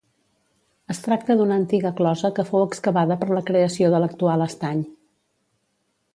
Es 0.93 1.01
tracta 1.07 1.35
d'una 1.41 1.57
antiga 1.63 1.91
closa 1.99 2.31
que 2.39 2.47
fou 2.47 2.65
excavada 2.69 3.19
per 3.21 3.29
la 3.35 3.45
creació 3.51 3.93
de 3.97 4.01
l'actual 4.05 4.47
estany. 4.49 4.81